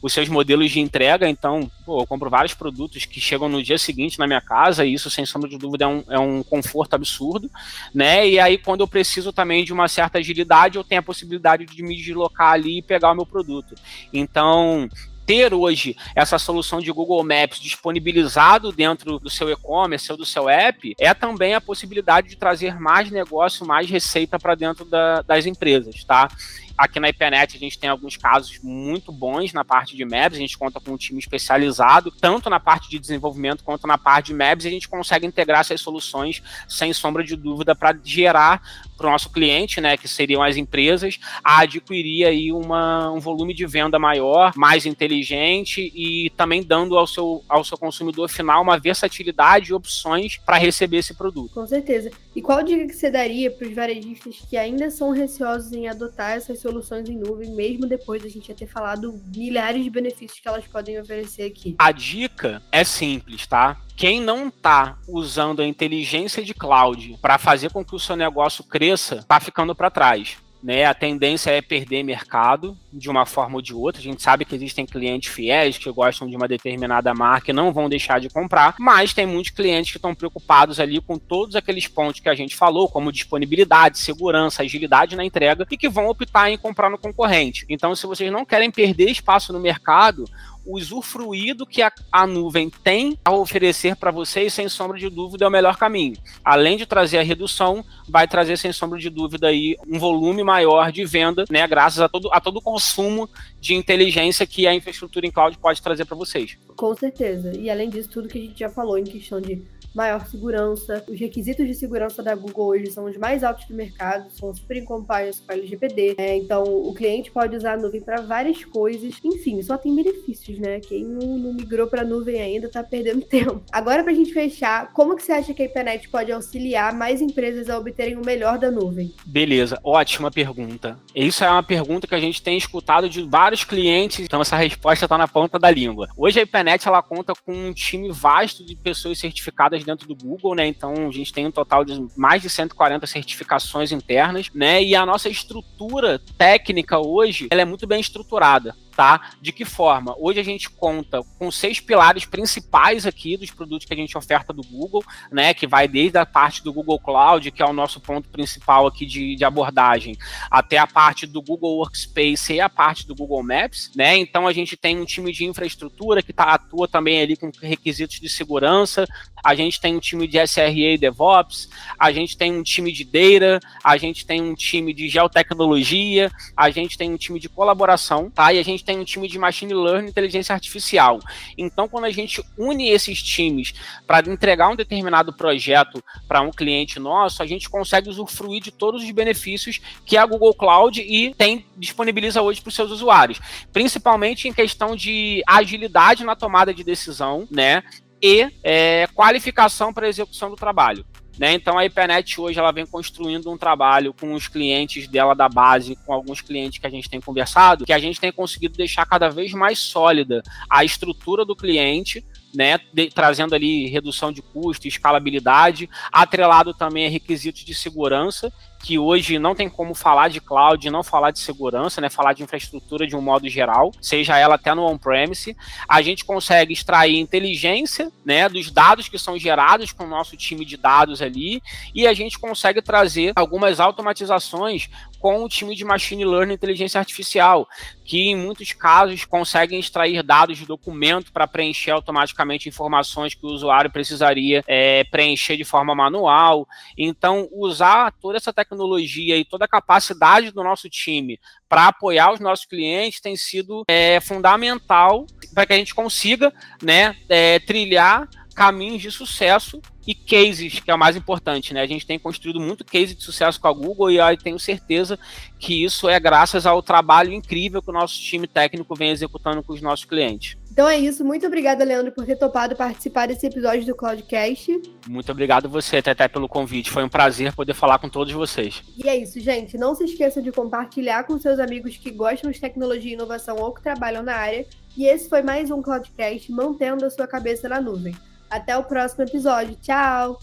os 0.00 0.12
seus 0.12 0.28
modelos 0.28 0.70
de 0.70 0.80
entrega. 0.80 1.28
Então, 1.28 1.70
pô, 1.84 2.00
eu 2.00 2.06
compro 2.06 2.30
vários 2.30 2.54
produtos 2.54 3.04
que 3.04 3.20
chegam 3.20 3.48
no 3.48 3.62
dia 3.62 3.78
seguinte 3.78 4.18
na 4.18 4.26
minha 4.26 4.40
casa, 4.40 4.84
e 4.84 4.94
isso, 4.94 5.10
sem 5.10 5.26
sombra 5.26 5.48
de 5.48 5.58
dúvida, 5.58 5.84
é 5.84 5.88
um, 5.88 6.04
é 6.08 6.18
um 6.18 6.42
conforto 6.42 6.94
absurdo, 6.94 7.50
né? 7.94 8.28
E 8.28 8.38
aí, 8.38 8.58
quando 8.58 8.80
eu 8.80 8.88
preciso 8.88 9.32
também 9.32 9.64
de 9.64 9.72
uma 9.72 9.88
certa 9.88 10.18
agilidade, 10.18 10.76
eu 10.76 10.84
tenho 10.84 11.00
a 11.00 11.04
possibilidade 11.04 11.64
de 11.66 11.82
me 11.82 11.96
deslocar 11.96 12.52
ali 12.52 12.78
e 12.78 12.82
pegar 12.82 13.12
o 13.12 13.14
meu 13.14 13.26
produto. 13.26 13.74
Então, 14.12 14.88
ter 15.28 15.52
hoje 15.52 15.94
essa 16.16 16.38
solução 16.38 16.80
de 16.80 16.90
Google 16.90 17.22
Maps 17.22 17.60
disponibilizado 17.60 18.72
dentro 18.72 19.18
do 19.18 19.28
seu 19.28 19.50
e-commerce 19.50 20.10
ou 20.10 20.16
do 20.16 20.24
seu 20.24 20.48
app 20.48 20.94
é 20.98 21.12
também 21.12 21.52
a 21.52 21.60
possibilidade 21.60 22.30
de 22.30 22.36
trazer 22.36 22.80
mais 22.80 23.10
negócio, 23.10 23.66
mais 23.66 23.90
receita 23.90 24.38
para 24.38 24.54
dentro 24.54 24.86
da, 24.86 25.20
das 25.20 25.44
empresas, 25.44 26.02
tá? 26.02 26.30
Aqui 26.78 27.00
na 27.00 27.08
IPNET 27.08 27.56
a 27.56 27.58
gente 27.58 27.76
tem 27.76 27.90
alguns 27.90 28.16
casos 28.16 28.60
muito 28.62 29.10
bons 29.10 29.52
na 29.52 29.64
parte 29.64 29.96
de 29.96 30.04
Maps, 30.04 30.36
a 30.36 30.40
gente 30.40 30.56
conta 30.56 30.78
com 30.78 30.92
um 30.92 30.96
time 30.96 31.18
especializado, 31.18 32.12
tanto 32.12 32.48
na 32.48 32.60
parte 32.60 32.88
de 32.88 33.00
desenvolvimento 33.00 33.64
quanto 33.64 33.84
na 33.84 33.98
parte 33.98 34.26
de 34.26 34.34
Maps, 34.34 34.64
e 34.64 34.68
a 34.68 34.70
gente 34.70 34.88
consegue 34.88 35.26
integrar 35.26 35.60
essas 35.60 35.80
soluções 35.80 36.40
sem 36.68 36.92
sombra 36.92 37.24
de 37.24 37.34
dúvida 37.34 37.74
para 37.74 37.98
gerar 38.04 38.62
para 38.96 39.08
o 39.08 39.10
nosso 39.10 39.30
cliente, 39.30 39.80
né, 39.80 39.96
que 39.96 40.08
seriam 40.08 40.42
as 40.42 40.56
empresas, 40.56 41.18
a 41.42 41.60
adquirir 41.60 42.26
aí 42.26 42.52
uma, 42.52 43.10
um 43.10 43.20
volume 43.20 43.54
de 43.54 43.64
venda 43.66 43.98
maior, 43.98 44.52
mais 44.56 44.86
inteligente 44.86 45.92
e 45.94 46.30
também 46.36 46.62
dando 46.62 46.96
ao 46.96 47.06
seu, 47.06 47.44
ao 47.48 47.64
seu 47.64 47.78
consumidor 47.78 48.28
final 48.28 48.62
uma 48.62 48.78
versatilidade 48.78 49.70
e 49.70 49.74
opções 49.74 50.38
para 50.38 50.58
receber 50.58 50.98
esse 50.98 51.14
produto. 51.14 51.54
Com 51.54 51.66
certeza. 51.66 52.10
E 52.38 52.40
qual 52.40 52.62
dica 52.62 52.86
que 52.86 52.94
você 52.94 53.10
daria 53.10 53.50
para 53.50 53.66
os 53.66 53.74
varejistas 53.74 54.36
que 54.48 54.56
ainda 54.56 54.92
são 54.92 55.10
receosos 55.10 55.72
em 55.72 55.88
adotar 55.88 56.36
essas 56.36 56.60
soluções 56.60 57.08
em 57.08 57.16
nuvem, 57.16 57.50
mesmo 57.50 57.84
depois 57.84 58.22
da 58.22 58.28
gente 58.28 58.46
já 58.46 58.54
ter 58.54 58.68
falado 58.68 59.20
milhares 59.34 59.82
de 59.82 59.90
benefícios 59.90 60.38
que 60.38 60.46
elas 60.46 60.64
podem 60.64 61.00
oferecer 61.00 61.42
aqui? 61.42 61.74
A 61.76 61.90
dica 61.90 62.62
é 62.70 62.84
simples, 62.84 63.44
tá? 63.44 63.76
Quem 63.96 64.20
não 64.20 64.46
está 64.46 64.96
usando 65.08 65.62
a 65.62 65.66
inteligência 65.66 66.44
de 66.44 66.54
cloud 66.54 67.18
para 67.20 67.38
fazer 67.38 67.72
com 67.72 67.84
que 67.84 67.96
o 67.96 67.98
seu 67.98 68.14
negócio 68.14 68.62
cresça, 68.62 69.16
está 69.16 69.40
ficando 69.40 69.74
para 69.74 69.90
trás. 69.90 70.36
Né, 70.60 70.84
a 70.84 70.92
tendência 70.92 71.50
é 71.50 71.62
perder 71.62 72.02
mercado 72.02 72.76
de 72.92 73.08
uma 73.08 73.24
forma 73.24 73.56
ou 73.56 73.62
de 73.62 73.72
outra. 73.72 74.00
A 74.00 74.04
gente 74.04 74.20
sabe 74.20 74.44
que 74.44 74.56
existem 74.56 74.84
clientes 74.84 75.32
fiéis 75.32 75.78
que 75.78 75.88
gostam 75.92 76.28
de 76.28 76.34
uma 76.34 76.48
determinada 76.48 77.14
marca 77.14 77.52
e 77.52 77.54
não 77.54 77.72
vão 77.72 77.88
deixar 77.88 78.18
de 78.18 78.28
comprar, 78.28 78.74
mas 78.76 79.14
tem 79.14 79.24
muitos 79.24 79.52
clientes 79.52 79.92
que 79.92 79.98
estão 79.98 80.16
preocupados 80.16 80.80
ali 80.80 81.00
com 81.00 81.16
todos 81.16 81.54
aqueles 81.54 81.86
pontos 81.86 82.20
que 82.20 82.28
a 82.28 82.34
gente 82.34 82.56
falou, 82.56 82.88
como 82.88 83.12
disponibilidade, 83.12 83.98
segurança, 83.98 84.62
agilidade 84.62 85.14
na 85.14 85.24
entrega 85.24 85.64
e 85.70 85.76
que 85.76 85.88
vão 85.88 86.08
optar 86.08 86.50
em 86.50 86.58
comprar 86.58 86.90
no 86.90 86.98
concorrente. 86.98 87.64
Então, 87.68 87.94
se 87.94 88.06
vocês 88.06 88.32
não 88.32 88.44
querem 88.44 88.70
perder 88.70 89.10
espaço 89.10 89.52
no 89.52 89.60
mercado, 89.60 90.24
o 90.68 90.76
usufruído 90.76 91.66
que 91.66 91.80
a, 91.80 91.90
a 92.12 92.26
nuvem 92.26 92.70
tem 92.84 93.18
a 93.24 93.32
oferecer 93.32 93.96
para 93.96 94.10
vocês, 94.10 94.52
sem 94.52 94.68
sombra 94.68 94.98
de 94.98 95.08
dúvida, 95.08 95.46
é 95.46 95.48
o 95.48 95.50
melhor 95.50 95.78
caminho. 95.78 96.16
Além 96.44 96.76
de 96.76 96.84
trazer 96.84 97.16
a 97.16 97.22
redução, 97.22 97.82
vai 98.06 98.28
trazer, 98.28 98.58
sem 98.58 98.70
sombra 98.70 98.98
de 98.98 99.08
dúvida, 99.08 99.48
aí, 99.48 99.76
um 99.88 99.98
volume 99.98 100.44
maior 100.44 100.92
de 100.92 101.06
venda, 101.06 101.46
né, 101.50 101.66
graças 101.66 102.00
a 102.00 102.08
todo, 102.08 102.28
a 102.30 102.38
todo 102.38 102.58
o 102.58 102.62
consumo 102.62 103.28
de 103.58 103.74
inteligência 103.74 104.46
que 104.46 104.66
a 104.66 104.74
infraestrutura 104.74 105.26
em 105.26 105.30
cloud 105.30 105.56
pode 105.56 105.80
trazer 105.80 106.04
para 106.04 106.16
vocês. 106.16 106.58
Com 106.76 106.94
certeza. 106.94 107.56
E 107.56 107.70
além 107.70 107.88
disso, 107.88 108.10
tudo 108.10 108.28
que 108.28 108.38
a 108.38 108.42
gente 108.42 108.58
já 108.58 108.68
falou 108.68 108.98
em 108.98 109.04
questão 109.04 109.40
de 109.40 109.62
maior 109.94 110.26
segurança. 110.26 111.04
Os 111.08 111.18
requisitos 111.18 111.66
de 111.66 111.74
segurança 111.74 112.22
da 112.22 112.34
Google 112.34 112.68
hoje 112.68 112.90
são 112.90 113.04
os 113.04 113.16
mais 113.16 113.42
altos 113.42 113.66
do 113.66 113.74
mercado, 113.74 114.30
são 114.30 114.54
super 114.54 114.76
em 114.76 114.84
compliance 114.84 115.40
com 115.42 115.52
a 115.52 115.54
LGPD. 115.54 116.14
É, 116.18 116.36
então, 116.36 116.64
o 116.64 116.94
cliente 116.94 117.30
pode 117.30 117.56
usar 117.56 117.74
a 117.74 117.76
nuvem 117.76 118.00
para 118.00 118.20
várias 118.20 118.64
coisas. 118.64 119.14
Enfim, 119.24 119.60
só 119.62 119.76
tem 119.76 119.94
benefícios, 119.94 120.58
né? 120.58 120.80
Quem 120.80 121.04
não, 121.04 121.52
migrou 121.52 121.86
para 121.86 122.04
nuvem 122.04 122.40
ainda 122.40 122.68
tá 122.68 122.82
perdendo 122.82 123.22
tempo. 123.26 123.62
Agora, 123.70 124.02
para 124.02 124.12
a 124.12 124.14
gente 124.14 124.32
fechar, 124.32 124.92
como 124.92 125.16
que 125.16 125.22
você 125.22 125.32
acha 125.32 125.54
que 125.54 125.62
a 125.62 125.66
IPNET 125.66 126.08
pode 126.08 126.32
auxiliar 126.32 126.92
mais 126.92 127.20
empresas 127.20 127.68
a 127.68 127.78
obterem 127.78 128.16
o 128.16 128.24
melhor 128.24 128.58
da 128.58 128.70
nuvem? 128.70 129.14
Beleza, 129.26 129.78
ótima 129.82 130.30
pergunta. 130.30 130.98
Isso 131.14 131.44
é 131.44 131.50
uma 131.50 131.62
pergunta 131.62 132.06
que 132.06 132.14
a 132.14 132.20
gente 132.20 132.42
tem 132.42 132.56
escutado 132.56 133.08
de 133.08 133.22
vários 133.22 133.64
clientes, 133.64 134.20
então 134.20 134.40
essa 134.40 134.56
resposta 134.56 135.04
está 135.04 135.18
na 135.18 135.28
ponta 135.28 135.58
da 135.58 135.70
língua. 135.70 136.08
Hoje 136.16 136.40
a 136.40 136.42
IPNET 136.42 136.86
ela 136.86 137.02
conta 137.02 137.32
com 137.34 137.52
um 137.52 137.72
time 137.72 138.10
vasto 138.10 138.64
de 138.64 138.74
pessoas 138.76 139.18
certificadas 139.18 139.77
dentro 139.84 140.06
do 140.08 140.14
Google, 140.14 140.54
né? 140.54 140.66
Então 140.66 141.08
a 141.08 141.10
gente 141.10 141.32
tem 141.32 141.46
um 141.46 141.50
total 141.50 141.84
de 141.84 142.06
mais 142.16 142.42
de 142.42 142.50
140 142.50 143.06
certificações 143.06 143.92
internas, 143.92 144.50
né? 144.54 144.82
E 144.82 144.94
a 144.94 145.04
nossa 145.04 145.28
estrutura 145.28 146.20
técnica 146.36 146.98
hoje, 146.98 147.48
ela 147.50 147.62
é 147.62 147.64
muito 147.64 147.86
bem 147.86 148.00
estruturada 148.00 148.74
tá? 148.98 149.30
De 149.40 149.52
que 149.52 149.64
forma? 149.64 150.12
Hoje 150.18 150.40
a 150.40 150.42
gente 150.42 150.68
conta 150.68 151.22
com 151.38 151.52
seis 151.52 151.78
pilares 151.78 152.24
principais 152.24 153.06
aqui 153.06 153.36
dos 153.36 153.48
produtos 153.48 153.86
que 153.86 153.94
a 153.94 153.96
gente 153.96 154.18
oferta 154.18 154.52
do 154.52 154.64
Google, 154.64 155.04
né? 155.30 155.54
Que 155.54 155.68
vai 155.68 155.86
desde 155.86 156.18
a 156.18 156.26
parte 156.26 156.64
do 156.64 156.72
Google 156.72 156.98
Cloud, 156.98 157.48
que 157.52 157.62
é 157.62 157.64
o 157.64 157.72
nosso 157.72 158.00
ponto 158.00 158.28
principal 158.28 158.88
aqui 158.88 159.06
de, 159.06 159.36
de 159.36 159.44
abordagem, 159.44 160.16
até 160.50 160.78
a 160.78 160.86
parte 160.86 161.28
do 161.28 161.40
Google 161.40 161.76
Workspace 161.76 162.54
e 162.54 162.60
a 162.60 162.68
parte 162.68 163.06
do 163.06 163.14
Google 163.14 163.44
Maps, 163.44 163.92
né? 163.94 164.16
Então 164.16 164.48
a 164.48 164.52
gente 164.52 164.76
tem 164.76 164.98
um 164.98 165.04
time 165.04 165.30
de 165.30 165.44
infraestrutura 165.44 166.20
que 166.20 166.32
tá, 166.32 166.54
atua 166.54 166.88
também 166.88 167.22
ali 167.22 167.36
com 167.36 167.52
requisitos 167.62 168.18
de 168.18 168.28
segurança, 168.28 169.06
a 169.42 169.54
gente 169.54 169.80
tem 169.80 169.96
um 169.96 170.00
time 170.00 170.26
de 170.26 170.38
SRE 170.46 170.94
e 170.94 170.98
DevOps, 170.98 171.68
a 171.98 172.12
gente 172.12 172.36
tem 172.36 172.52
um 172.52 172.62
time 172.62 172.92
de 172.92 173.04
Data, 173.04 173.60
a 173.82 173.96
gente 173.96 174.26
tem 174.26 174.42
um 174.42 174.54
time 174.54 174.92
de 174.92 175.08
geotecnologia, 175.08 176.30
a 176.56 176.70
gente 176.70 176.96
tem 176.96 177.12
um 177.12 177.16
time 177.16 177.38
de 177.38 177.48
colaboração, 177.48 178.30
tá? 178.30 178.52
E 178.52 178.58
a 178.58 178.62
gente 178.62 178.84
tem 178.84 178.98
um 178.98 179.04
time 179.04 179.28
de 179.28 179.38
machine 179.38 179.74
learning 179.74 180.06
e 180.06 180.10
inteligência 180.10 180.54
artificial. 180.54 181.20
Então, 181.56 181.88
quando 181.88 182.04
a 182.04 182.10
gente 182.10 182.42
une 182.56 182.88
esses 182.88 183.22
times 183.22 183.74
para 184.06 184.30
entregar 184.30 184.68
um 184.68 184.76
determinado 184.76 185.32
projeto 185.32 186.02
para 186.26 186.40
um 186.40 186.50
cliente 186.50 186.98
nosso, 186.98 187.42
a 187.42 187.46
gente 187.46 187.68
consegue 187.68 188.08
usufruir 188.08 188.62
de 188.62 188.70
todos 188.70 189.02
os 189.02 189.10
benefícios 189.10 189.80
que 190.04 190.16
a 190.16 190.26
Google 190.26 190.54
Cloud 190.54 191.00
e 191.00 191.34
tem 191.34 191.64
disponibiliza 191.76 192.42
hoje 192.42 192.60
para 192.60 192.68
os 192.68 192.74
seus 192.74 192.90
usuários, 192.90 193.40
principalmente 193.72 194.48
em 194.48 194.52
questão 194.52 194.96
de 194.96 195.42
agilidade 195.46 196.24
na 196.24 196.36
tomada 196.36 196.74
de 196.74 196.84
decisão, 196.84 197.46
né? 197.50 197.82
E 198.22 198.50
é, 198.62 199.06
qualificação 199.14 199.92
para 199.92 200.08
execução 200.08 200.50
do 200.50 200.56
trabalho. 200.56 201.04
Né? 201.38 201.52
Então 201.52 201.78
a 201.78 201.84
IPNET 201.84 202.40
hoje 202.40 202.58
ela 202.58 202.72
vem 202.72 202.84
construindo 202.84 203.50
um 203.50 203.56
trabalho 203.56 204.12
com 204.12 204.34
os 204.34 204.48
clientes 204.48 205.06
dela 205.06 205.34
da 205.34 205.48
base, 205.48 205.96
com 206.04 206.12
alguns 206.12 206.40
clientes 206.40 206.78
que 206.78 206.86
a 206.86 206.90
gente 206.90 207.08
tem 207.08 207.20
conversado, 207.20 207.86
que 207.86 207.92
a 207.92 207.98
gente 207.98 208.20
tem 208.20 208.32
conseguido 208.32 208.76
deixar 208.76 209.06
cada 209.06 209.28
vez 209.28 209.52
mais 209.52 209.78
sólida 209.78 210.42
a 210.68 210.84
estrutura 210.84 211.44
do 211.44 211.54
cliente, 211.54 212.24
né, 212.52 212.80
de, 212.92 213.08
trazendo 213.08 213.54
ali 213.54 213.86
redução 213.86 214.32
de 214.32 214.42
custo, 214.42 214.88
escalabilidade, 214.88 215.88
atrelado 216.10 216.74
também 216.74 217.06
a 217.06 217.10
requisitos 217.10 217.64
de 217.64 217.74
segurança 217.74 218.52
que 218.78 218.98
hoje 218.98 219.38
não 219.38 219.54
tem 219.54 219.68
como 219.68 219.94
falar 219.94 220.28
de 220.28 220.40
cloud, 220.40 220.88
não 220.90 221.02
falar 221.02 221.30
de 221.30 221.38
segurança, 221.40 222.00
né? 222.00 222.08
Falar 222.08 222.32
de 222.32 222.42
infraestrutura 222.42 223.06
de 223.06 223.16
um 223.16 223.20
modo 223.20 223.48
geral, 223.48 223.92
seja 224.00 224.38
ela 224.38 224.54
até 224.54 224.74
no 224.74 224.86
on-premise. 224.86 225.56
A 225.88 226.00
gente 226.00 226.24
consegue 226.24 226.72
extrair 226.72 227.18
inteligência, 227.18 228.10
né, 228.24 228.48
dos 228.48 228.70
dados 228.70 229.08
que 229.08 229.18
são 229.18 229.38
gerados 229.38 229.92
com 229.92 230.04
o 230.04 230.08
nosso 230.08 230.36
time 230.36 230.64
de 230.64 230.76
dados 230.76 231.20
ali, 231.20 231.60
e 231.94 232.06
a 232.06 232.14
gente 232.14 232.38
consegue 232.38 232.80
trazer 232.80 233.32
algumas 233.34 233.80
automatizações 233.80 234.88
com 235.18 235.42
o 235.42 235.48
time 235.48 235.74
de 235.74 235.84
machine 235.84 236.24
learning 236.24 236.54
inteligência 236.54 236.98
artificial, 236.98 237.68
que 238.04 238.28
em 238.28 238.36
muitos 238.36 238.72
casos 238.72 239.24
conseguem 239.24 239.80
extrair 239.80 240.22
dados 240.22 240.58
de 240.58 240.64
documento 240.64 241.32
para 241.32 241.46
preencher 241.46 241.90
automaticamente 241.90 242.68
informações 242.68 243.34
que 243.34 243.44
o 243.44 243.50
usuário 243.50 243.90
precisaria 243.90 244.62
é, 244.66 245.04
preencher 245.04 245.56
de 245.56 245.64
forma 245.64 245.94
manual. 245.94 246.66
Então, 246.96 247.48
usar 247.52 248.12
toda 248.20 248.36
essa 248.36 248.52
tecnologia 248.52 248.67
e 248.74 249.44
toda 249.44 249.64
a 249.64 249.68
capacidade 249.68 250.50
do 250.50 250.62
nosso 250.62 250.88
time 250.88 251.38
para 251.68 251.88
apoiar 251.88 252.32
os 252.32 252.40
nossos 252.40 252.66
clientes 252.66 253.20
tem 253.20 253.36
sido 253.36 253.84
é, 253.88 254.20
fundamental 254.20 255.26
para 255.54 255.66
que 255.66 255.72
a 255.72 255.76
gente 255.76 255.94
consiga 255.94 256.52
né, 256.82 257.16
é, 257.28 257.58
trilhar 257.60 258.28
caminhos 258.58 259.00
de 259.00 259.10
sucesso 259.12 259.80
e 260.04 260.16
cases, 260.16 260.80
que 260.80 260.90
é 260.90 260.94
o 260.94 260.98
mais 260.98 261.14
importante, 261.14 261.72
né? 261.72 261.80
A 261.80 261.86
gente 261.86 262.04
tem 262.04 262.18
construído 262.18 262.58
muito 262.58 262.84
case 262.84 263.14
de 263.14 263.22
sucesso 263.22 263.60
com 263.60 263.68
a 263.68 263.72
Google 263.72 264.10
e 264.10 264.16
eu 264.16 264.36
tenho 264.36 264.58
certeza 264.58 265.16
que 265.60 265.84
isso 265.84 266.08
é 266.08 266.18
graças 266.18 266.66
ao 266.66 266.82
trabalho 266.82 267.32
incrível 267.32 267.80
que 267.80 267.90
o 267.90 267.92
nosso 267.92 268.18
time 268.20 268.48
técnico 268.48 268.96
vem 268.96 269.10
executando 269.10 269.62
com 269.62 269.72
os 269.72 269.80
nossos 269.80 270.04
clientes. 270.04 270.56
Então 270.78 270.88
é 270.88 270.96
isso. 270.96 271.24
Muito 271.24 271.44
obrigada, 271.44 271.82
Leandro, 271.82 272.12
por 272.12 272.24
ter 272.24 272.36
topado 272.36 272.76
participar 272.76 273.26
desse 273.26 273.44
episódio 273.44 273.84
do 273.84 273.96
Cloudcast. 273.96 274.80
Muito 275.08 275.32
obrigado 275.32 275.68
você, 275.68 276.00
Teté, 276.00 276.28
pelo 276.28 276.48
convite. 276.48 276.88
Foi 276.88 277.02
um 277.02 277.08
prazer 277.08 277.52
poder 277.52 277.74
falar 277.74 277.98
com 277.98 278.08
todos 278.08 278.32
vocês. 278.32 278.80
E 278.96 279.08
é 279.08 279.16
isso, 279.16 279.40
gente. 279.40 279.76
Não 279.76 279.92
se 279.96 280.04
esqueça 280.04 280.40
de 280.40 280.52
compartilhar 280.52 281.24
com 281.24 281.36
seus 281.36 281.58
amigos 281.58 281.96
que 281.96 282.12
gostam 282.12 282.52
de 282.52 282.60
tecnologia 282.60 283.10
e 283.10 283.14
inovação 283.14 283.56
ou 283.56 283.74
que 283.74 283.82
trabalham 283.82 284.22
na 284.22 284.36
área. 284.36 284.64
E 284.96 285.04
esse 285.04 285.28
foi 285.28 285.42
mais 285.42 285.68
um 285.68 285.82
Cloudcast, 285.82 286.52
mantendo 286.52 287.04
a 287.04 287.10
sua 287.10 287.26
cabeça 287.26 287.68
na 287.68 287.80
nuvem. 287.80 288.14
Até 288.48 288.78
o 288.78 288.84
próximo 288.84 289.24
episódio. 289.24 289.76
Tchau! 289.82 290.38